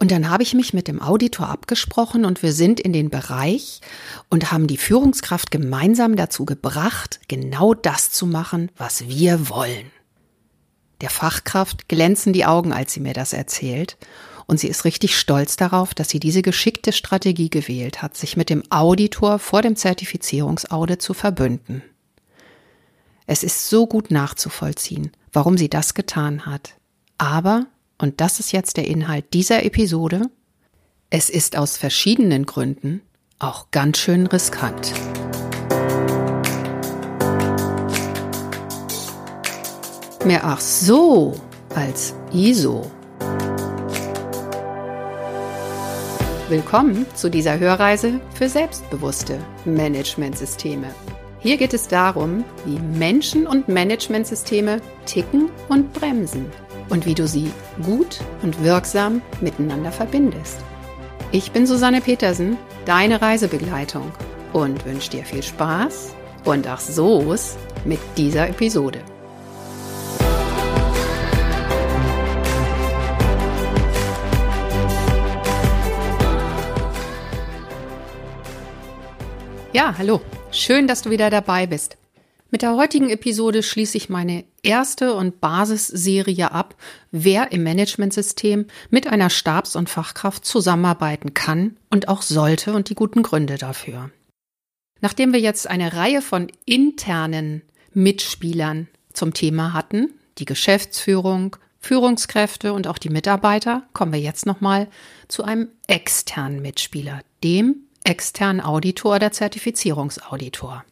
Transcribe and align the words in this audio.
Und 0.00 0.10
dann 0.10 0.30
habe 0.30 0.42
ich 0.42 0.54
mich 0.54 0.72
mit 0.72 0.88
dem 0.88 1.02
Auditor 1.02 1.50
abgesprochen 1.50 2.24
und 2.24 2.42
wir 2.42 2.54
sind 2.54 2.80
in 2.80 2.94
den 2.94 3.10
Bereich 3.10 3.82
und 4.30 4.50
haben 4.50 4.66
die 4.66 4.78
Führungskraft 4.78 5.50
gemeinsam 5.50 6.16
dazu 6.16 6.46
gebracht, 6.46 7.20
genau 7.28 7.74
das 7.74 8.10
zu 8.10 8.26
machen, 8.26 8.70
was 8.78 9.08
wir 9.08 9.50
wollen. 9.50 9.90
Der 11.02 11.10
Fachkraft 11.10 11.86
glänzen 11.86 12.32
die 12.32 12.46
Augen, 12.46 12.72
als 12.72 12.94
sie 12.94 13.00
mir 13.00 13.12
das 13.12 13.34
erzählt. 13.34 13.98
Und 14.46 14.58
sie 14.58 14.68
ist 14.68 14.86
richtig 14.86 15.18
stolz 15.18 15.56
darauf, 15.56 15.92
dass 15.92 16.08
sie 16.08 16.18
diese 16.18 16.40
geschickte 16.40 16.92
Strategie 16.92 17.50
gewählt 17.50 18.00
hat, 18.00 18.16
sich 18.16 18.38
mit 18.38 18.48
dem 18.48 18.62
Auditor 18.70 19.38
vor 19.38 19.60
dem 19.60 19.76
Zertifizierungsaudit 19.76 21.02
zu 21.02 21.12
verbünden. 21.12 21.82
Es 23.26 23.44
ist 23.44 23.68
so 23.68 23.86
gut 23.86 24.10
nachzuvollziehen, 24.10 25.12
warum 25.32 25.58
sie 25.58 25.68
das 25.68 25.92
getan 25.92 26.46
hat. 26.46 26.74
Aber 27.18 27.66
und 28.00 28.20
das 28.20 28.40
ist 28.40 28.52
jetzt 28.52 28.76
der 28.76 28.86
Inhalt 28.86 29.32
dieser 29.34 29.64
Episode, 29.64 30.30
es 31.10 31.28
ist 31.28 31.56
aus 31.56 31.76
verschiedenen 31.76 32.46
Gründen 32.46 33.02
auch 33.38 33.70
ganz 33.70 33.98
schön 33.98 34.26
riskant. 34.26 34.92
Mehr 40.24 40.44
ach 40.44 40.60
so 40.60 41.34
als 41.74 42.14
ISO. 42.32 42.90
Willkommen 46.48 47.06
zu 47.14 47.30
dieser 47.30 47.58
Hörreise 47.58 48.20
für 48.34 48.48
selbstbewusste 48.48 49.38
Managementsysteme. 49.64 50.94
Hier 51.40 51.56
geht 51.56 51.72
es 51.72 51.88
darum, 51.88 52.44
wie 52.66 52.78
Menschen 52.98 53.46
und 53.46 53.68
Managementsysteme 53.68 54.80
ticken 55.06 55.48
und 55.68 55.92
bremsen 55.92 56.46
und 56.90 57.06
wie 57.06 57.14
du 57.14 57.26
sie 57.26 57.50
gut 57.82 58.20
und 58.42 58.62
wirksam 58.62 59.22
miteinander 59.40 59.92
verbindest. 59.92 60.58
Ich 61.32 61.52
bin 61.52 61.66
Susanne 61.66 62.00
Petersen, 62.00 62.58
deine 62.84 63.22
Reisebegleitung 63.22 64.12
und 64.52 64.84
wünsche 64.84 65.10
dir 65.10 65.24
viel 65.24 65.42
Spaß 65.42 66.14
und 66.44 66.66
ach 66.66 66.80
so's 66.80 67.56
mit 67.84 68.00
dieser 68.16 68.48
Episode. 68.48 69.00
Ja, 79.72 79.94
hallo. 79.96 80.20
Schön, 80.50 80.88
dass 80.88 81.02
du 81.02 81.10
wieder 81.10 81.30
dabei 81.30 81.66
bist. 81.66 81.96
Mit 82.50 82.62
der 82.62 82.74
heutigen 82.74 83.08
Episode 83.08 83.62
schließe 83.62 83.96
ich 83.96 84.08
meine 84.08 84.42
erste 84.62 85.14
und 85.14 85.40
Basisserie 85.40 86.50
ab, 86.52 86.74
wer 87.10 87.52
im 87.52 87.62
Managementsystem 87.62 88.66
mit 88.90 89.06
einer 89.06 89.30
Stabs- 89.30 89.76
und 89.76 89.90
Fachkraft 89.90 90.44
zusammenarbeiten 90.44 91.34
kann 91.34 91.76
und 91.90 92.08
auch 92.08 92.22
sollte 92.22 92.72
und 92.74 92.88
die 92.88 92.94
guten 92.94 93.22
Gründe 93.22 93.58
dafür. 93.58 94.10
Nachdem 95.00 95.32
wir 95.32 95.40
jetzt 95.40 95.68
eine 95.68 95.94
Reihe 95.94 96.22
von 96.22 96.48
internen 96.66 97.62
Mitspielern 97.94 98.88
zum 99.12 99.34
Thema 99.34 99.72
hatten, 99.72 100.12
die 100.38 100.44
Geschäftsführung, 100.44 101.56
Führungskräfte 101.78 102.72
und 102.72 102.86
auch 102.86 102.98
die 102.98 103.08
Mitarbeiter, 103.08 103.84
kommen 103.94 104.12
wir 104.12 104.20
jetzt 104.20 104.46
nochmal 104.46 104.88
zu 105.28 105.44
einem 105.44 105.68
externen 105.86 106.60
Mitspieler, 106.60 107.22
dem 107.42 107.86
externen 108.04 108.60
Auditor 108.60 109.18
der 109.18 109.32
Zertifizierungsauditor. 109.32 110.84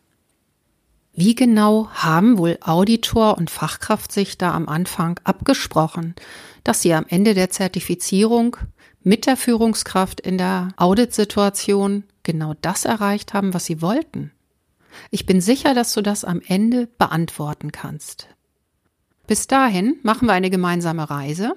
Wie 1.20 1.34
genau 1.34 1.88
haben 1.90 2.38
wohl 2.38 2.58
Auditor 2.60 3.38
und 3.38 3.50
Fachkraft 3.50 4.12
sich 4.12 4.38
da 4.38 4.54
am 4.54 4.68
Anfang 4.68 5.18
abgesprochen, 5.24 6.14
dass 6.62 6.80
sie 6.80 6.94
am 6.94 7.06
Ende 7.08 7.34
der 7.34 7.50
Zertifizierung 7.50 8.56
mit 9.02 9.26
der 9.26 9.36
Führungskraft 9.36 10.20
in 10.20 10.38
der 10.38 10.68
Auditsituation 10.76 12.04
genau 12.22 12.54
das 12.62 12.84
erreicht 12.84 13.34
haben, 13.34 13.52
was 13.52 13.64
sie 13.64 13.82
wollten? 13.82 14.30
Ich 15.10 15.26
bin 15.26 15.40
sicher, 15.40 15.74
dass 15.74 15.92
du 15.92 16.02
das 16.02 16.24
am 16.24 16.40
Ende 16.46 16.86
beantworten 16.86 17.72
kannst. 17.72 18.28
Bis 19.26 19.48
dahin 19.48 19.96
machen 20.04 20.26
wir 20.28 20.34
eine 20.34 20.50
gemeinsame 20.50 21.10
Reise 21.10 21.54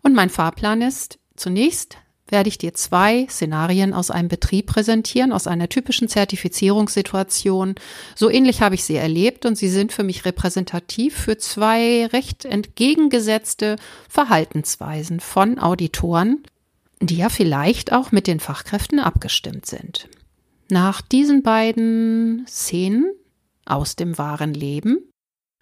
und 0.00 0.14
mein 0.14 0.30
Fahrplan 0.30 0.80
ist 0.80 1.18
zunächst 1.36 1.98
werde 2.34 2.48
ich 2.48 2.58
dir 2.58 2.74
zwei 2.74 3.28
Szenarien 3.30 3.94
aus 3.94 4.10
einem 4.10 4.26
Betrieb 4.26 4.66
präsentieren, 4.66 5.30
aus 5.30 5.46
einer 5.46 5.68
typischen 5.68 6.08
Zertifizierungssituation. 6.08 7.76
So 8.16 8.28
ähnlich 8.28 8.60
habe 8.60 8.74
ich 8.74 8.82
sie 8.82 8.96
erlebt 8.96 9.46
und 9.46 9.56
sie 9.56 9.68
sind 9.68 9.92
für 9.92 10.02
mich 10.02 10.24
repräsentativ 10.24 11.16
für 11.16 11.38
zwei 11.38 12.06
recht 12.06 12.44
entgegengesetzte 12.44 13.76
Verhaltensweisen 14.08 15.20
von 15.20 15.60
Auditoren, 15.60 16.42
die 17.00 17.18
ja 17.18 17.28
vielleicht 17.28 17.92
auch 17.92 18.10
mit 18.10 18.26
den 18.26 18.40
Fachkräften 18.40 18.98
abgestimmt 18.98 19.66
sind. 19.66 20.08
Nach 20.68 21.02
diesen 21.02 21.44
beiden 21.44 22.46
Szenen 22.48 23.12
aus 23.64 23.94
dem 23.94 24.18
wahren 24.18 24.54
Leben 24.54 24.98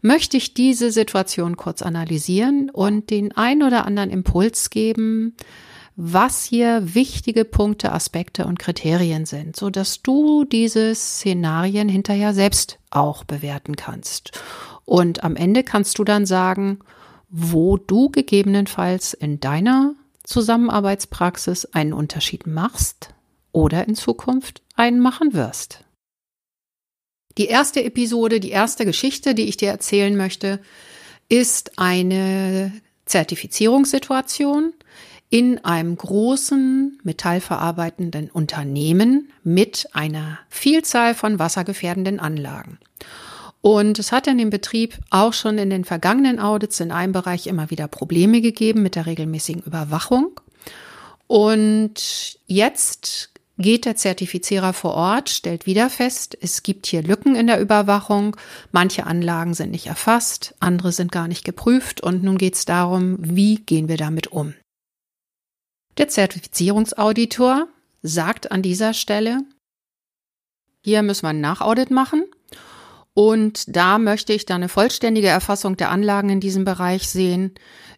möchte 0.00 0.38
ich 0.38 0.54
diese 0.54 0.90
Situation 0.90 1.58
kurz 1.58 1.82
analysieren 1.82 2.70
und 2.70 3.10
den 3.10 3.32
ein 3.32 3.62
oder 3.62 3.84
anderen 3.84 4.08
Impuls 4.08 4.70
geben, 4.70 5.36
was 5.96 6.44
hier 6.44 6.94
wichtige 6.94 7.44
Punkte, 7.44 7.92
Aspekte 7.92 8.46
und 8.46 8.58
Kriterien 8.58 9.26
sind, 9.26 9.56
so 9.56 9.70
dass 9.70 10.02
du 10.02 10.44
diese 10.44 10.94
Szenarien 10.94 11.88
hinterher 11.88 12.32
selbst 12.34 12.78
auch 12.90 13.24
bewerten 13.24 13.76
kannst. 13.76 14.32
Und 14.84 15.22
am 15.24 15.36
Ende 15.36 15.62
kannst 15.64 15.98
du 15.98 16.04
dann 16.04 16.26
sagen, 16.26 16.78
wo 17.28 17.76
du 17.76 18.10
gegebenenfalls 18.10 19.14
in 19.14 19.40
deiner 19.40 19.94
Zusammenarbeitspraxis 20.24 21.66
einen 21.66 21.92
Unterschied 21.92 22.46
machst 22.46 23.14
oder 23.52 23.86
in 23.86 23.94
Zukunft 23.94 24.62
einen 24.76 25.00
machen 25.00 25.34
wirst. 25.34 25.84
Die 27.38 27.46
erste 27.46 27.82
Episode, 27.82 28.40
die 28.40 28.50
erste 28.50 28.84
Geschichte, 28.84 29.34
die 29.34 29.44
ich 29.44 29.56
dir 29.56 29.70
erzählen 29.70 30.16
möchte, 30.16 30.60
ist 31.28 31.78
eine 31.78 32.72
Zertifizierungssituation, 33.06 34.74
in 35.32 35.64
einem 35.64 35.96
großen 35.96 36.98
metallverarbeitenden 37.04 38.30
Unternehmen 38.30 39.30
mit 39.42 39.88
einer 39.94 40.38
Vielzahl 40.50 41.14
von 41.14 41.38
wassergefährdenden 41.38 42.20
Anlagen. 42.20 42.78
Und 43.62 43.98
es 43.98 44.12
hat 44.12 44.26
in 44.26 44.36
dem 44.36 44.50
Betrieb 44.50 44.98
auch 45.08 45.32
schon 45.32 45.56
in 45.56 45.70
den 45.70 45.86
vergangenen 45.86 46.38
Audits 46.38 46.80
in 46.80 46.92
einem 46.92 47.14
Bereich 47.14 47.46
immer 47.46 47.70
wieder 47.70 47.88
Probleme 47.88 48.42
gegeben 48.42 48.82
mit 48.82 48.94
der 48.94 49.06
regelmäßigen 49.06 49.62
Überwachung. 49.62 50.38
Und 51.28 52.38
jetzt 52.46 53.30
geht 53.56 53.86
der 53.86 53.96
Zertifizierer 53.96 54.74
vor 54.74 54.92
Ort, 54.92 55.30
stellt 55.30 55.64
wieder 55.64 55.88
fest, 55.88 56.36
es 56.42 56.62
gibt 56.62 56.84
hier 56.84 57.02
Lücken 57.02 57.36
in 57.36 57.46
der 57.46 57.58
Überwachung. 57.58 58.36
Manche 58.70 59.06
Anlagen 59.06 59.54
sind 59.54 59.70
nicht 59.70 59.86
erfasst, 59.86 60.54
andere 60.60 60.92
sind 60.92 61.10
gar 61.10 61.26
nicht 61.26 61.46
geprüft. 61.46 62.02
Und 62.02 62.22
nun 62.22 62.36
geht 62.36 62.56
es 62.56 62.66
darum, 62.66 63.16
wie 63.18 63.54
gehen 63.56 63.88
wir 63.88 63.96
damit 63.96 64.26
um. 64.26 64.52
Der 65.98 66.08
Zertifizierungsauditor 66.08 67.68
sagt 68.02 68.50
an 68.50 68.62
dieser 68.62 68.94
Stelle, 68.94 69.40
hier 70.84 71.02
müssen 71.02 71.22
wir 71.22 71.30
ein 71.30 71.40
Nachaudit 71.40 71.90
machen 71.90 72.24
und 73.14 73.64
da 73.76 73.98
möchte 73.98 74.32
ich 74.32 74.46
dann 74.46 74.62
eine 74.62 74.68
vollständige 74.68 75.28
Erfassung 75.28 75.76
der 75.76 75.90
Anlagen 75.90 76.30
in 76.30 76.40
diesem 76.40 76.64
Bereich 76.64 77.08
sehen, 77.08 77.54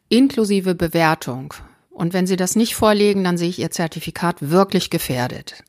inklusive 0.09 0.75
Bewertung. 0.75 1.55
Und 1.91 2.13
wenn 2.13 2.27
Sie 2.27 2.37
das 2.37 2.57
nicht 2.57 2.75
vorlegen, 2.75 3.23
dann 3.23 3.39
sehe 3.39 3.49
ich 3.49 3.61
Ihr 3.61 3.71
Zertifikat 3.71 4.51
wirklich 4.51 4.91
gefährdet. 4.91 5.63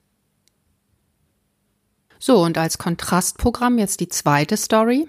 So, 2.18 2.42
und 2.42 2.58
als 2.58 2.80
Kontrastprogramm 2.80 3.78
jetzt 3.78 4.00
die 4.00 4.10
zweite 4.10 4.58
Story. 4.58 5.08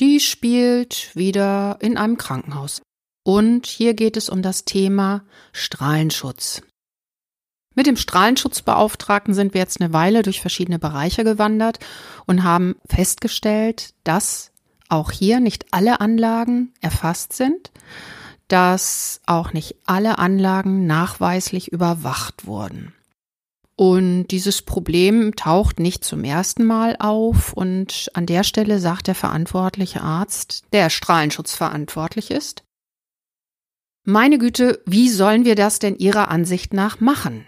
Die 0.00 0.20
spielt 0.20 1.16
wieder 1.16 1.78
in 1.80 1.96
einem 1.96 2.18
Krankenhaus. 2.18 2.82
Und 3.24 3.66
hier 3.66 3.94
geht 3.94 4.16
es 4.16 4.28
um 4.28 4.42
das 4.42 4.64
Thema 4.64 5.24
Strahlenschutz. 5.52 6.62
Mit 7.74 7.86
dem 7.86 7.96
Strahlenschutzbeauftragten 7.96 9.32
sind 9.32 9.54
wir 9.54 9.60
jetzt 9.60 9.80
eine 9.80 9.92
Weile 9.92 10.22
durch 10.22 10.40
verschiedene 10.40 10.78
Bereiche 10.78 11.24
gewandert 11.24 11.78
und 12.26 12.42
haben 12.42 12.76
festgestellt, 12.86 13.94
dass 14.04 14.50
auch 14.88 15.10
hier 15.10 15.40
nicht 15.40 15.66
alle 15.70 16.00
Anlagen 16.00 16.74
erfasst 16.80 17.32
sind, 17.32 17.70
dass 18.48 19.22
auch 19.24 19.54
nicht 19.54 19.76
alle 19.86 20.18
Anlagen 20.18 20.86
nachweislich 20.86 21.72
überwacht 21.72 22.46
wurden. 22.46 22.92
Und 23.74 24.26
dieses 24.26 24.60
Problem 24.60 25.34
taucht 25.34 25.80
nicht 25.80 26.04
zum 26.04 26.24
ersten 26.24 26.66
Mal 26.66 26.96
auf 26.98 27.54
und 27.54 28.10
an 28.12 28.26
der 28.26 28.44
Stelle 28.44 28.78
sagt 28.78 29.06
der 29.06 29.14
verantwortliche 29.14 30.02
Arzt, 30.02 30.64
der 30.74 30.90
Strahlenschutzverantwortlich 30.90 32.30
ist, 32.30 32.64
meine 34.04 34.38
Güte, 34.38 34.82
wie 34.86 35.08
sollen 35.08 35.44
wir 35.44 35.54
das 35.54 35.78
denn 35.78 35.96
Ihrer 35.96 36.28
Ansicht 36.28 36.72
nach 36.72 37.00
machen? 37.00 37.46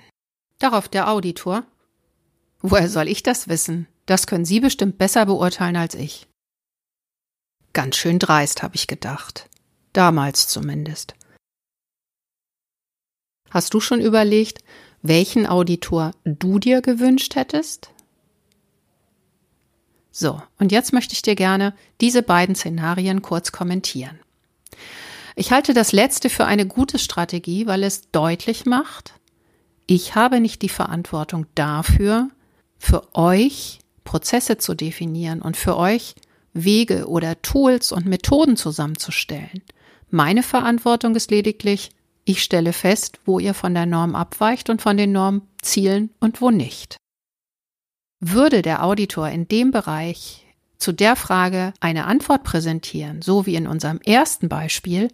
Darauf 0.58 0.88
der 0.88 1.08
Auditor. 1.08 1.64
Woher 2.60 2.88
soll 2.88 3.08
ich 3.08 3.22
das 3.22 3.48
wissen? 3.48 3.88
Das 4.06 4.26
können 4.26 4.44
Sie 4.44 4.60
bestimmt 4.60 4.98
besser 4.98 5.26
beurteilen 5.26 5.76
als 5.76 5.94
ich. 5.94 6.28
Ganz 7.72 7.96
schön 7.96 8.18
dreist, 8.18 8.62
habe 8.62 8.76
ich 8.76 8.86
gedacht. 8.86 9.48
Damals 9.92 10.46
zumindest. 10.46 11.14
Hast 13.50 13.74
du 13.74 13.80
schon 13.80 14.00
überlegt, 14.00 14.62
welchen 15.02 15.46
Auditor 15.46 16.12
du 16.24 16.58
dir 16.58 16.82
gewünscht 16.82 17.34
hättest? 17.34 17.90
So, 20.10 20.40
und 20.58 20.70
jetzt 20.70 20.92
möchte 20.92 21.14
ich 21.14 21.22
dir 21.22 21.34
gerne 21.34 21.74
diese 22.00 22.22
beiden 22.22 22.54
Szenarien 22.54 23.22
kurz 23.22 23.50
kommentieren. 23.50 24.20
Ich 25.36 25.50
halte 25.50 25.75
das 25.75 25.92
letzte 25.92 26.31
für 26.31 26.44
eine 26.44 26.66
gute 26.66 26.98
Strategie, 26.98 27.66
weil 27.66 27.82
es 27.82 28.10
deutlich 28.12 28.66
macht, 28.66 29.14
ich 29.86 30.14
habe 30.14 30.40
nicht 30.40 30.62
die 30.62 30.69
Verantwortung 30.69 31.46
dafür, 31.54 32.31
für 32.78 33.14
euch 33.14 33.81
Prozesse 34.04 34.56
zu 34.56 34.75
definieren 34.75 35.42
und 35.42 35.56
für 35.56 35.76
euch 35.76 36.14
Wege 36.52 37.06
oder 37.08 37.40
Tools 37.42 37.92
und 37.92 38.06
Methoden 38.06 38.56
zusammenzustellen. 38.56 39.62
Meine 40.10 40.42
Verantwortung 40.42 41.16
ist 41.16 41.31
lediglich, 41.31 41.90
ich 42.25 42.42
stelle 42.42 42.72
fest, 42.72 43.19
wo 43.26 43.38
ihr 43.38 43.52
von 43.52 43.75
der 43.75 43.87
Norm 43.87 44.14
abweicht 44.14 44.70
und 44.70 44.80
von 44.80 44.96
den 44.96 45.12
Normzielen 45.12 46.10
und 46.20 46.40
wo 46.40 46.50
nicht. 46.50 46.96
Würde 48.20 48.62
der 48.62 48.84
Auditor 48.84 49.28
in 49.28 49.48
dem 49.48 49.70
Bereich 49.70 50.44
zu 50.79 50.93
der 50.93 51.17
Frage 51.17 51.73
eine 51.81 52.05
Antwort 52.06 52.44
präsentieren, 52.44 53.23
so 53.23 53.47
wie 53.47 53.55
in 53.55 53.67
unserem 53.67 54.00
ersten 54.00 54.49
Beispiel, 54.49 55.09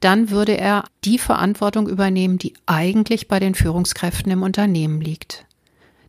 dann 0.00 0.30
würde 0.30 0.56
er 0.56 0.84
die 1.04 1.18
Verantwortung 1.18 1.88
übernehmen, 1.88 2.38
die 2.38 2.54
eigentlich 2.66 3.28
bei 3.28 3.40
den 3.40 3.54
Führungskräften 3.54 4.30
im 4.32 4.42
Unternehmen 4.42 5.00
liegt. 5.00 5.46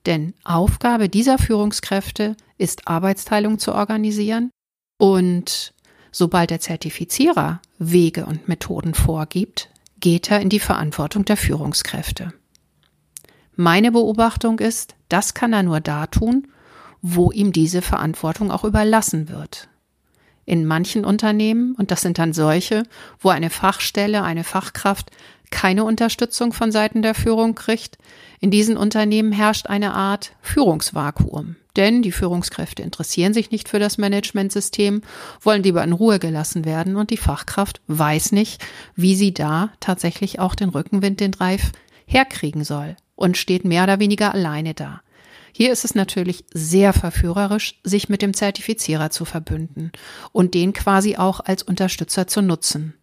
Denn 0.06 0.34
Aufgabe 0.44 1.10
dieser 1.10 1.38
Führungskräfte 1.38 2.36
ist 2.58 2.88
Arbeitsteilung 2.88 3.60
zu 3.60 3.74
organisieren 3.74 4.52
und 4.98 5.74
sobald 6.12 6.50
der 6.50 6.60
Zertifizierer 6.60 7.62
Wege 7.80 8.26
und 8.26 8.48
Methoden 8.48 8.94
vorgibt, 8.94 9.70
geht 10.00 10.30
er 10.30 10.42
in 10.42 10.50
die 10.50 10.60
Verantwortung 10.60 11.26
der 11.26 11.38
Führungskräfte. 11.38 12.34
Meine 13.56 13.92
Beobachtung 13.92 14.60
ist, 14.60 14.96
das 15.10 15.34
kann 15.34 15.54
er 15.54 15.64
nur 15.64 15.80
da 15.80 16.08
tun, 16.08 16.48
wo 17.07 17.31
ihm 17.31 17.52
diese 17.52 17.84
Verantwortung 17.84 18.50
auch 18.50 18.63
überlassen 18.63 19.30
wird. 19.30 19.69
In 20.44 20.66
manchen 20.66 21.06
Unternehmen, 21.06 21.75
und 21.75 21.92
das 21.92 22.02
sind 22.02 22.18
dann 22.18 22.34
solche, 22.34 22.84
wo 23.19 23.30
eine 23.30 23.52
Fachstelle, 23.52 24.24
eine 24.24 24.44
Fachkraft 24.44 25.12
keine 25.52 25.84
Unterstützung 25.84 26.52
von 26.52 26.72
Seiten 26.72 27.04
der 27.04 27.13
Führung 27.13 27.54
kriegt, 27.54 28.00
in 28.40 28.50
diesen 28.50 28.75
Unternehmen 28.75 29.31
herrscht 29.31 29.68
eine 29.68 29.94
Art 29.94 30.31
Führungsvakuum. 30.42 31.57
Denn 31.75 32.02
die 32.02 32.12
Führungskräfte 32.12 32.81
interessieren 32.81 33.36
sich 33.36 33.51
nicht 33.51 33.69
für 33.69 33.80
das 33.80 34.00
Managementsystem, 34.00 35.01
wollen 35.42 35.62
lieber 35.62 35.84
in 35.84 35.94
Ruhe 35.94 36.18
gelassen 36.18 36.66
werden 36.66 36.96
und 36.96 37.12
die 37.12 37.18
Fachkraft 37.18 37.81
weiß 37.86 38.31
nicht, 38.31 38.66
wie 38.96 39.16
sie 39.16 39.31
da 39.31 39.69
tatsächlich 39.80 40.40
auch 40.40 40.56
den 40.56 40.69
Rückenwind, 40.69 41.19
den 41.19 41.34
Drive 41.34 41.72
herkriegen 42.08 42.63
soll 42.63 42.96
und 43.16 43.38
steht 43.38 43.63
mehr 43.63 43.84
oder 43.84 44.00
weniger 44.00 44.34
alleine 44.34 44.74
da. 44.74 45.01
Hier 45.57 45.72
ist 45.72 45.86
es 45.86 45.96
natürlich 45.96 46.44
sehr 46.54 46.92
verführerisch, 46.92 47.80
sich 47.86 48.10
mit 48.10 48.22
dem 48.22 48.34
Zertifizierer 48.34 49.10
zu 49.10 49.24
verbünden 49.24 49.94
und 50.34 50.54
den 50.54 50.74
quasi 50.74 51.16
auch 51.16 51.40
als 51.40 51.63
Unterstützer 51.63 52.28
zu 52.28 52.42
nutzen. 52.42 52.94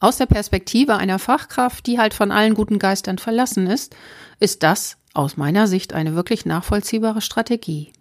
Aus 0.00 0.16
der 0.16 0.24
Perspektive 0.24 0.96
einer 0.96 1.18
Fachkraft, 1.18 1.86
die 1.86 1.98
halt 1.98 2.14
von 2.14 2.30
allen 2.30 2.54
guten 2.54 2.78
Geistern 2.78 3.18
verlassen 3.18 3.66
ist, 3.66 3.94
ist 4.40 4.62
das 4.62 4.96
aus 5.12 5.36
meiner 5.36 5.66
Sicht 5.66 5.92
eine 5.92 6.14
wirklich 6.14 6.46
nachvollziehbare 6.46 7.20
Strategie. 7.20 7.92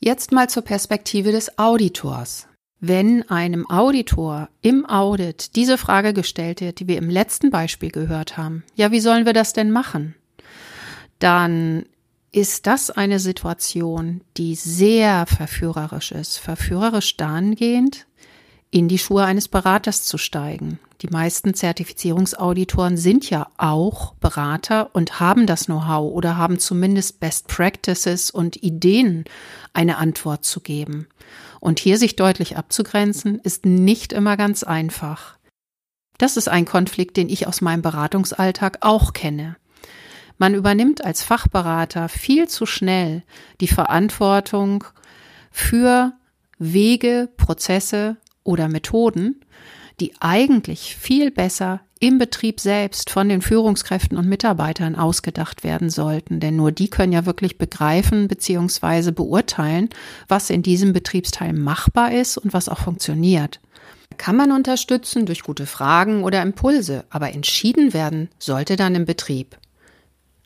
Jetzt 0.00 0.32
mal 0.32 0.50
zur 0.50 0.64
Perspektive 0.64 1.30
des 1.30 1.60
Auditors. 1.60 2.48
Wenn 2.80 3.22
einem 3.30 3.70
Auditor 3.70 4.48
im 4.62 4.84
Audit 4.84 5.54
diese 5.54 5.78
Frage 5.78 6.12
gestellt 6.12 6.60
wird, 6.60 6.80
die 6.80 6.88
wir 6.88 6.98
im 6.98 7.08
letzten 7.08 7.50
Beispiel 7.50 7.92
gehört 7.92 8.36
haben, 8.36 8.64
ja, 8.74 8.90
wie 8.90 8.98
sollen 8.98 9.26
wir 9.26 9.32
das 9.32 9.52
denn 9.52 9.70
machen? 9.70 10.16
Dann 11.20 11.86
ist 12.34 12.66
das 12.66 12.90
eine 12.90 13.20
Situation, 13.20 14.22
die 14.36 14.56
sehr 14.56 15.24
verführerisch 15.26 16.10
ist. 16.10 16.38
Verführerisch 16.38 17.16
dahingehend, 17.16 18.06
in 18.72 18.88
die 18.88 18.98
Schuhe 18.98 19.24
eines 19.24 19.46
Beraters 19.46 20.02
zu 20.02 20.18
steigen. 20.18 20.80
Die 21.02 21.08
meisten 21.08 21.54
Zertifizierungsauditoren 21.54 22.96
sind 22.96 23.30
ja 23.30 23.46
auch 23.56 24.14
Berater 24.14 24.90
und 24.94 25.20
haben 25.20 25.46
das 25.46 25.66
Know-how 25.66 26.12
oder 26.12 26.36
haben 26.36 26.58
zumindest 26.58 27.20
Best 27.20 27.46
Practices 27.46 28.32
und 28.32 28.62
Ideen, 28.64 29.24
eine 29.72 29.98
Antwort 29.98 30.44
zu 30.44 30.60
geben. 30.60 31.06
Und 31.60 31.78
hier 31.78 31.98
sich 31.98 32.16
deutlich 32.16 32.56
abzugrenzen, 32.56 33.38
ist 33.38 33.64
nicht 33.64 34.12
immer 34.12 34.36
ganz 34.36 34.64
einfach. 34.64 35.38
Das 36.18 36.36
ist 36.36 36.48
ein 36.48 36.64
Konflikt, 36.64 37.16
den 37.16 37.28
ich 37.28 37.46
aus 37.46 37.60
meinem 37.60 37.82
Beratungsalltag 37.82 38.78
auch 38.80 39.12
kenne. 39.12 39.56
Man 40.38 40.54
übernimmt 40.54 41.04
als 41.04 41.22
Fachberater 41.22 42.08
viel 42.08 42.48
zu 42.48 42.66
schnell 42.66 43.22
die 43.60 43.68
Verantwortung 43.68 44.84
für 45.50 46.12
Wege, 46.58 47.28
Prozesse 47.36 48.16
oder 48.42 48.68
Methoden, 48.68 49.40
die 50.00 50.12
eigentlich 50.20 50.96
viel 50.96 51.30
besser 51.30 51.80
im 52.00 52.18
Betrieb 52.18 52.60
selbst 52.60 53.08
von 53.10 53.28
den 53.28 53.40
Führungskräften 53.40 54.18
und 54.18 54.28
Mitarbeitern 54.28 54.96
ausgedacht 54.96 55.64
werden 55.64 55.88
sollten. 55.88 56.40
Denn 56.40 56.56
nur 56.56 56.72
die 56.72 56.90
können 56.90 57.12
ja 57.12 57.24
wirklich 57.24 57.56
begreifen 57.56 58.28
bzw. 58.28 59.12
beurteilen, 59.12 59.88
was 60.28 60.50
in 60.50 60.62
diesem 60.62 60.92
Betriebsteil 60.92 61.52
machbar 61.52 62.12
ist 62.12 62.36
und 62.36 62.52
was 62.52 62.68
auch 62.68 62.78
funktioniert. 62.78 63.60
Kann 64.18 64.36
man 64.36 64.52
unterstützen 64.52 65.26
durch 65.26 65.42
gute 65.42 65.66
Fragen 65.66 66.24
oder 66.24 66.42
Impulse, 66.42 67.04
aber 67.08 67.32
entschieden 67.32 67.94
werden 67.94 68.28
sollte 68.38 68.76
dann 68.76 68.94
im 68.94 69.06
Betrieb. 69.06 69.56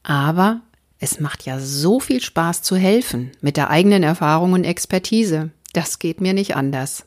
Aber 0.08 0.62
es 0.98 1.20
macht 1.20 1.44
ja 1.44 1.60
so 1.60 2.00
viel 2.00 2.22
Spaß 2.22 2.62
zu 2.62 2.76
helfen 2.76 3.30
mit 3.42 3.58
der 3.58 3.68
eigenen 3.68 4.02
Erfahrung 4.02 4.54
und 4.54 4.64
Expertise. 4.64 5.50
Das 5.74 5.98
geht 5.98 6.22
mir 6.22 6.32
nicht 6.32 6.56
anders. 6.56 7.04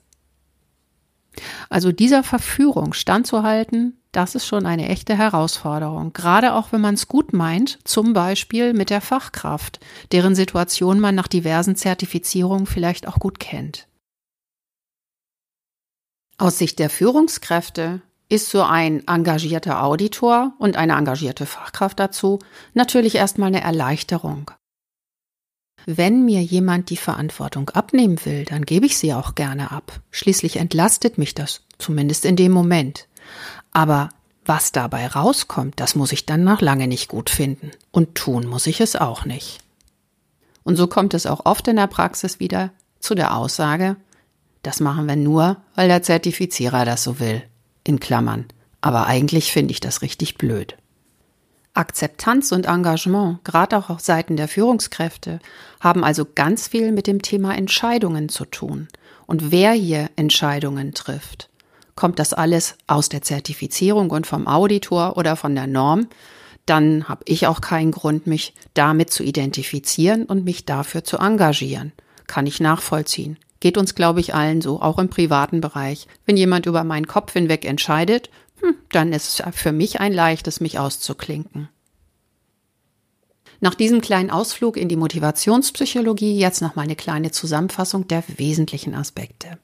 Also 1.72 1.92
dieser 1.92 2.22
Verführung 2.22 2.94
standzuhalten, 2.94 3.98
das 4.12 4.36
ist 4.36 4.46
schon 4.46 4.68
eine 4.68 4.88
echte 4.88 5.18
Herausforderung. 5.18 6.14
Gerade 6.14 6.54
auch 6.54 6.72
wenn 6.74 6.82
man 6.82 6.94
es 6.94 7.08
gut 7.08 7.34
meint, 7.34 7.80
zum 7.86 8.14
Beispiel 8.14 8.74
mit 8.74 8.92
der 8.92 9.02
Fachkraft, 9.02 9.80
deren 10.12 10.36
Situation 10.36 11.00
man 11.00 11.16
nach 11.16 11.28
diversen 11.28 11.76
Zertifizierungen 11.76 12.68
vielleicht 12.68 13.08
auch 13.08 13.18
gut 13.18 13.40
kennt. 13.40 13.88
Aus 16.38 16.60
Sicht 16.60 16.78
der 16.78 16.92
Führungskräfte 16.92 18.04
ist 18.32 18.50
so 18.50 18.64
ein 18.64 19.06
engagierter 19.08 19.84
Auditor 19.84 20.54
und 20.58 20.78
eine 20.78 20.94
engagierte 20.94 21.46
Fachkraft 21.46 22.00
dazu 22.00 22.40
natürlich 22.74 23.16
erstmal 23.16 23.48
eine 23.48 23.62
Erleichterung. 23.62 24.52
Wenn 25.86 26.24
mir 26.24 26.42
jemand 26.42 26.90
die 26.90 26.98
Verantwortung 26.98 27.70
abnehmen 27.72 28.24
will, 28.24 28.46
dann 28.46 28.66
gebe 28.66 28.86
ich 28.86 28.98
sie 28.98 29.14
auch 29.14 29.36
gerne 29.36 29.72
ab. 29.72 30.00
Schließlich 30.12 30.58
entlastet 30.58 31.18
mich 31.18 31.34
das, 31.34 31.64
zumindest 31.78 32.24
in 32.24 32.36
dem 32.36 32.52
Moment. 32.52 33.08
Aber 33.72 34.10
was 34.46 34.72
dabei 34.72 35.08
rauskommt, 35.08 35.80
das 35.80 35.96
muss 35.96 36.12
ich 36.12 36.26
dann 36.26 36.44
noch 36.44 36.62
lange 36.62 36.88
nicht 36.88 37.10
gut 37.10 37.30
finden. 37.30 37.72
Und 37.92 38.16
tun 38.16 38.48
muss 38.48 38.68
ich 38.68 38.80
es 38.80 38.96
auch 38.96 39.26
nicht. 39.26 39.60
Und 40.64 40.78
so 40.78 40.88
kommt 40.88 41.14
es 41.16 41.26
auch 41.26 41.46
oft 41.46 41.68
in 41.68 41.76
der 41.76 41.88
Praxis 41.88 42.40
wieder 42.40 42.72
zu 43.00 43.16
der 43.16 43.36
Aussage, 43.36 43.98
das 44.64 44.80
machen 44.80 45.08
wir 45.08 45.16
nur, 45.16 45.58
weil 45.74 45.88
der 45.88 46.04
Zertifizierer 46.04 46.86
das 46.86 47.04
so 47.04 47.20
will. 47.20 47.42
In 47.84 48.00
Klammern. 48.00 48.46
Aber 48.82 49.08
eigentlich 49.08 49.52
finde 49.52 49.72
ich 49.72 49.80
das 49.80 50.02
richtig 50.02 50.38
blöd. 50.38 50.78
Akzeptanz 51.74 52.52
und 52.52 52.66
Engagement, 52.66 53.44
gerade 53.46 53.78
auch 53.78 53.90
auf 53.90 54.02
Seiten 54.02 54.36
der 54.36 54.48
Führungskräfte, 54.48 55.40
haben 55.80 56.04
also 56.04 56.26
ganz 56.36 56.68
viel 56.68 56.92
mit 56.92 57.08
dem 57.08 57.22
Thema 57.22 57.56
Entscheidungen 57.56 58.28
zu 58.28 58.46
tun. 58.46 58.90
Und 59.26 59.52
wer 59.52 59.72
hier 59.72 60.10
Entscheidungen 60.18 60.94
trifft, 60.94 61.50
kommt 61.96 62.20
das 62.20 62.34
alles 62.34 62.76
aus 62.88 63.08
der 63.08 63.22
Zertifizierung 63.22 64.10
und 64.10 64.28
vom 64.28 64.48
Auditor 64.48 65.16
oder 65.16 65.36
von 65.36 65.56
der 65.56 65.68
Norm, 65.68 66.08
dann 66.66 67.08
habe 67.08 67.24
ich 67.26 67.48
auch 67.48 67.62
keinen 67.62 67.92
Grund, 67.92 68.28
mich 68.28 68.54
damit 68.74 69.12
zu 69.12 69.24
identifizieren 69.24 70.26
und 70.26 70.44
mich 70.44 70.66
dafür 70.66 71.04
zu 71.04 71.18
engagieren. 71.18 71.92
Kann 72.28 72.46
ich 72.46 72.60
nachvollziehen. 72.60 73.38
Geht 73.62 73.78
uns, 73.78 73.96
glaube 73.96 74.20
ich, 74.20 74.36
allen 74.36 74.60
so, 74.62 74.82
auch 74.82 75.00
im 75.00 75.08
privaten 75.08 75.62
Bereich. 75.62 76.08
Wenn 76.26 76.36
jemand 76.36 76.66
über 76.66 76.84
meinen 76.84 77.08
Kopf 77.08 77.32
hinweg 77.32 77.64
entscheidet, 77.64 78.30
hm, 78.60 78.76
dann 78.92 79.14
ist 79.14 79.40
es 79.40 79.56
für 79.56 79.72
mich 79.72 80.02
ein 80.02 80.12
leichtes, 80.12 80.60
mich 80.60 80.80
auszuklinken. 80.80 81.70
Nach 83.62 83.76
diesem 83.76 84.02
kleinen 84.02 84.32
Ausflug 84.32 84.76
in 84.76 84.90
die 84.90 84.96
Motivationspsychologie 84.96 86.38
jetzt 86.38 86.64
noch 86.64 86.76
mal 86.76 86.82
eine 86.82 86.96
kleine 86.96 87.30
Zusammenfassung 87.30 88.08
der 88.08 88.24
wesentlichen 88.38 88.96
Aspekte. 88.96 89.60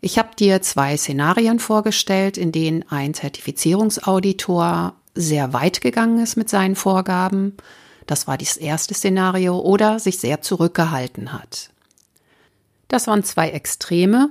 Ich 0.00 0.18
habe 0.18 0.34
dir 0.34 0.62
zwei 0.62 0.96
Szenarien 0.96 1.58
vorgestellt, 1.58 2.38
in 2.38 2.52
denen 2.52 2.84
ein 2.88 3.12
Zertifizierungsauditor 3.12 4.94
sehr 5.14 5.52
weit 5.52 5.82
gegangen 5.82 6.18
ist 6.22 6.36
mit 6.36 6.48
seinen 6.48 6.76
Vorgaben. 6.76 7.58
Das 8.06 8.26
war 8.26 8.38
das 8.38 8.56
erste 8.56 8.94
Szenario 8.94 9.58
oder 9.58 9.98
sich 9.98 10.18
sehr 10.18 10.40
zurückgehalten 10.40 11.34
hat. 11.34 11.70
Das 12.88 13.06
waren 13.06 13.24
zwei 13.24 13.50
Extreme 13.50 14.30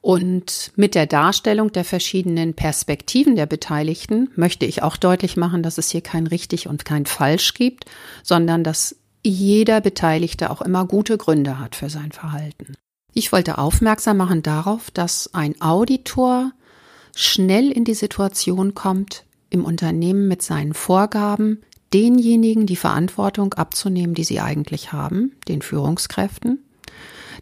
Und 0.00 0.72
mit 0.74 0.96
der 0.96 1.06
Darstellung 1.06 1.70
der 1.70 1.84
verschiedenen 1.84 2.54
Perspektiven 2.54 3.36
der 3.36 3.46
Beteiligten 3.46 4.30
möchte 4.34 4.66
ich 4.66 4.82
auch 4.82 4.96
deutlich 4.96 5.36
machen, 5.36 5.62
dass 5.62 5.78
es 5.78 5.90
hier 5.90 6.00
kein 6.00 6.26
richtig 6.26 6.66
und 6.66 6.84
kein 6.84 7.06
falsch 7.06 7.54
gibt, 7.54 7.84
sondern 8.24 8.64
dass 8.64 8.96
jeder 9.22 9.80
Beteiligte 9.80 10.50
auch 10.50 10.60
immer 10.60 10.84
gute 10.86 11.16
Gründe 11.16 11.60
hat 11.60 11.76
für 11.76 11.88
sein 11.88 12.10
Verhalten. 12.10 12.74
Ich 13.14 13.30
wollte 13.30 13.58
aufmerksam 13.58 14.16
machen 14.16 14.42
darauf, 14.42 14.90
dass 14.90 15.32
ein 15.34 15.60
Auditor 15.60 16.50
schnell 17.14 17.70
in 17.70 17.84
die 17.84 17.94
Situation 17.94 18.74
kommt, 18.74 19.24
im 19.50 19.64
Unternehmen 19.64 20.26
mit 20.26 20.42
seinen 20.42 20.74
Vorgaben 20.74 21.60
denjenigen 21.92 22.66
die 22.66 22.76
Verantwortung 22.76 23.54
abzunehmen, 23.54 24.14
die 24.14 24.24
sie 24.24 24.40
eigentlich 24.40 24.92
haben, 24.92 25.32
den 25.46 25.62
Führungskräften, 25.62 26.64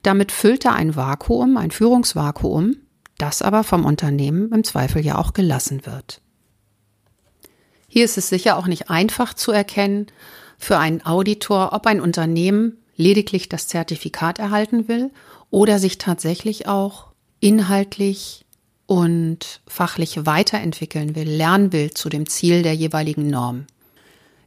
damit 0.02 0.32
füllt 0.32 0.64
er 0.64 0.75
ein 0.75 0.97
Vakuum, 0.97 1.56
ein 1.56 1.70
Führungsvakuum, 1.70 2.76
das 3.18 3.42
aber 3.42 3.64
vom 3.64 3.85
Unternehmen 3.85 4.50
im 4.52 4.64
Zweifel 4.64 5.04
ja 5.04 5.18
auch 5.18 5.32
gelassen 5.32 5.85
wird. 5.87 6.20
Hier 7.87 8.04
ist 8.04 8.16
es 8.18 8.28
sicher 8.28 8.56
auch 8.56 8.66
nicht 8.66 8.88
einfach 8.88 9.35
zu 9.35 9.52
erkennen 9.52 10.06
für 10.59 10.78
einen 10.78 11.04
Auditor, 11.04 11.73
ob 11.73 11.87
ein 11.87 12.00
Unternehmen 12.00 12.78
lediglich 12.97 13.49
das 13.49 13.66
Zertifikat 13.66 14.38
erhalten 14.38 14.87
will 14.88 15.11
oder 15.50 15.78
sich 15.78 15.99
tatsächlich 15.99 16.68
auch 16.68 17.09
inhaltlich 17.40 18.44
und 18.87 19.61
fachlich 19.66 20.26
weiterentwickeln 20.26 21.14
will, 21.14 21.28
lernen 21.28 21.73
will 21.73 21.92
zu 21.92 22.09
dem 22.09 22.28
Ziel 22.28 22.62
der 22.62 22.75
jeweiligen 22.75 23.28
Norm. 23.28 23.66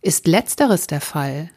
Ist 0.02 0.28
letzteres 0.28 0.88
der 0.88 1.02
Fall, 1.02 1.50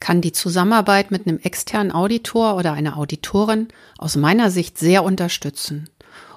kann 0.00 0.20
die 0.20 0.32
Zusammenarbeit 0.32 1.10
mit 1.10 1.26
einem 1.26 1.38
externen 1.38 1.92
Auditor 1.92 2.56
oder 2.56 2.72
einer 2.72 2.96
Auditorin 2.96 3.68
aus 3.96 4.16
meiner 4.16 4.50
Sicht 4.50 4.78
sehr 4.78 5.04
unterstützen. 5.04 5.88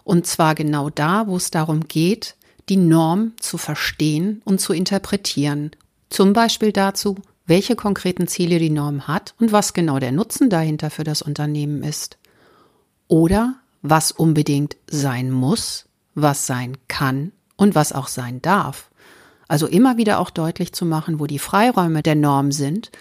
Und 0.03 0.25
zwar 0.25 0.55
genau 0.55 0.89
da, 0.89 1.27
wo 1.27 1.37
es 1.37 1.51
darum 1.51 1.87
geht, 1.87 2.35
die 2.69 2.77
Norm 2.77 3.33
zu 3.39 3.57
verstehen 3.57 4.41
und 4.45 4.59
zu 4.59 4.73
interpretieren. 4.73 5.71
Zum 6.09 6.33
Beispiel 6.33 6.71
dazu, 6.71 7.17
welche 7.45 7.75
konkreten 7.75 8.27
Ziele 8.27 8.59
die 8.59 8.69
Norm 8.69 9.07
hat 9.07 9.35
und 9.39 9.51
was 9.51 9.73
genau 9.73 9.99
der 9.99 10.11
Nutzen 10.11 10.49
dahinter 10.49 10.89
für 10.89 11.03
das 11.03 11.21
Unternehmen 11.21 11.83
ist. 11.83 12.17
Oder 13.07 13.55
was 13.81 14.11
unbedingt 14.11 14.77
sein 14.87 15.31
muss, 15.31 15.85
was 16.15 16.47
sein 16.47 16.77
kann 16.87 17.31
und 17.57 17.75
was 17.75 17.93
auch 17.93 18.07
sein 18.07 18.41
darf. 18.41 18.89
Also 19.47 19.67
immer 19.67 19.97
wieder 19.97 20.19
auch 20.19 20.29
deutlich 20.29 20.71
zu 20.71 20.85
machen, 20.85 21.19
wo 21.19 21.25
die 21.25 21.39
Freiräume 21.39 22.01
der 22.03 22.15
Norm 22.15 22.51
sind 22.51 22.91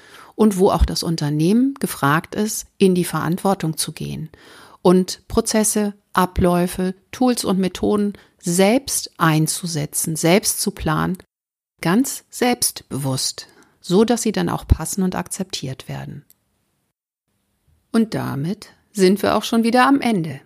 und 0.41 0.57
wo 0.57 0.71
auch 0.71 0.87
das 0.87 1.03
Unternehmen 1.03 1.75
gefragt 1.81 2.35
ist, 2.35 2.67
in 2.79 2.95
die 2.95 3.05
Verantwortung 3.05 3.77
zu 3.77 3.93
gehen 3.93 4.31
und 4.81 5.29
Prozesse, 5.29 5.93
Abläufe, 6.15 6.95
Tools 7.13 7.45
und 7.45 7.59
Methoden 7.59 8.15
selbst 8.39 9.13
einzusetzen, 9.19 10.17
selbst 10.17 10.63
zu 10.63 10.71
planen, 10.71 11.19
ganz 11.83 12.25
selbstbewusst, 12.31 13.49
so 13.83 14.07
dass 14.07 14.23
sie 14.23 14.33
dann 14.33 14.49
auch 14.49 14.67
passen 14.67 15.03
und 15.03 15.15
akzeptiert 15.15 15.91
werden. 15.91 16.25
Und 17.93 18.15
damit 18.15 18.71
sind 18.93 19.23
wir 19.23 19.37
auch 19.37 19.45
schon 19.45 19.63
wieder 19.63 19.87
am 19.87 20.01
Ende. 20.01 20.41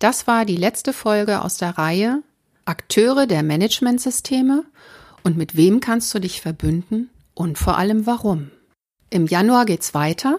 Das 0.00 0.26
war 0.26 0.44
die 0.44 0.58
letzte 0.58 0.92
Folge 0.92 1.40
aus 1.40 1.56
der 1.56 1.78
Reihe 1.78 2.22
Akteure 2.66 3.26
der 3.26 3.42
Managementsysteme 3.42 4.66
und 5.24 5.38
mit 5.38 5.56
wem 5.56 5.80
kannst 5.80 6.14
du 6.14 6.18
dich 6.18 6.42
verbünden 6.42 7.08
und 7.32 7.56
vor 7.56 7.78
allem 7.78 8.04
warum. 8.04 8.50
Im 9.10 9.26
Januar 9.26 9.66
geht's 9.66 9.92
weiter 9.92 10.38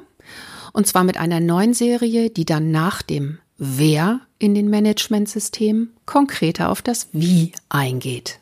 und 0.74 0.88
zwar 0.88 1.04
mit 1.04 1.18
einer 1.18 1.40
neuen 1.40 1.74
Serie, 1.74 2.30
die 2.30 2.46
dann 2.46 2.72
nach 2.72 3.02
dem 3.02 3.40
Wer 3.58 4.22
in 4.40 4.56
den 4.56 4.70
Managementsystemen 4.70 5.94
konkreter 6.06 6.70
auf 6.70 6.82
das 6.82 7.10
Wie 7.12 7.52
eingeht. 7.70 8.40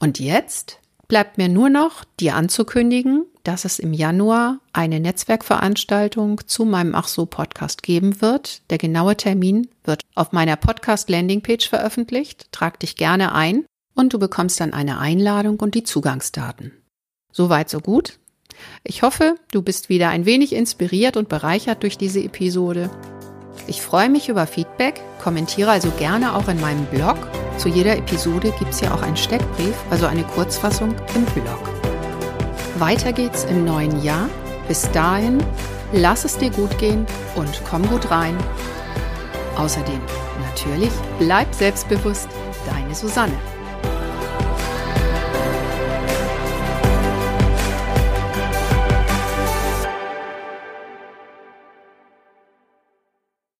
Und 0.00 0.18
jetzt 0.18 0.80
bleibt 1.08 1.38
mir 1.38 1.48
nur 1.48 1.70
noch, 1.70 2.04
dir 2.20 2.34
anzukündigen, 2.34 3.24
dass 3.44 3.64
es 3.64 3.78
im 3.78 3.92
Januar 3.92 4.58
eine 4.72 5.00
Netzwerkveranstaltung 5.00 6.42
zu 6.46 6.64
meinem 6.64 6.94
Ach 6.94 7.08
so 7.08 7.24
Podcast 7.24 7.82
geben 7.82 8.20
wird. 8.20 8.68
Der 8.70 8.78
genaue 8.78 9.16
Termin 9.16 9.68
wird 9.84 10.02
auf 10.14 10.32
meiner 10.32 10.56
Podcast 10.56 11.08
Landingpage 11.08 11.68
veröffentlicht. 11.68 12.48
Trag 12.52 12.80
dich 12.80 12.96
gerne 12.96 13.32
ein 13.32 13.64
und 13.94 14.12
du 14.12 14.18
bekommst 14.18 14.60
dann 14.60 14.72
eine 14.72 14.98
Einladung 14.98 15.60
und 15.60 15.74
die 15.74 15.84
Zugangsdaten. 15.84 16.72
Soweit 17.32 17.70
so 17.70 17.80
gut. 17.80 18.18
Ich 18.82 19.02
hoffe, 19.02 19.36
du 19.52 19.62
bist 19.62 19.88
wieder 19.88 20.08
ein 20.10 20.26
wenig 20.26 20.52
inspiriert 20.52 21.16
und 21.16 21.28
bereichert 21.28 21.82
durch 21.82 21.98
diese 21.98 22.20
Episode. 22.20 22.90
Ich 23.66 23.80
freue 23.80 24.10
mich 24.10 24.28
über 24.28 24.46
Feedback, 24.46 25.00
kommentiere 25.22 25.70
also 25.70 25.90
gerne 25.92 26.34
auch 26.34 26.48
in 26.48 26.60
meinem 26.60 26.84
Blog. 26.86 27.16
Zu 27.56 27.68
jeder 27.68 27.96
Episode 27.96 28.52
gibt 28.58 28.72
es 28.72 28.80
ja 28.80 28.92
auch 28.94 29.02
einen 29.02 29.16
Steckbrief, 29.16 29.74
also 29.90 30.06
eine 30.06 30.24
Kurzfassung 30.24 30.94
im 31.14 31.24
Blog. 31.26 31.70
Weiter 32.78 33.12
geht's 33.12 33.44
im 33.44 33.64
neuen 33.64 34.02
Jahr. 34.02 34.28
Bis 34.68 34.90
dahin, 34.92 35.42
lass 35.92 36.24
es 36.24 36.36
dir 36.36 36.50
gut 36.50 36.76
gehen 36.78 37.06
und 37.36 37.62
komm 37.68 37.88
gut 37.88 38.10
rein. 38.10 38.36
Außerdem, 39.56 40.00
natürlich, 40.40 40.92
bleib 41.18 41.54
selbstbewusst, 41.54 42.28
deine 42.66 42.94
Susanne. 42.94 43.53